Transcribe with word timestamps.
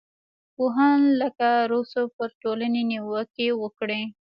پوهان 0.55 0.99
لکه 1.21 1.47
روسو 1.71 2.01
پر 2.15 2.29
ټولنې 2.41 2.81
نیوکې 2.91 3.47
وکړې. 3.61 4.01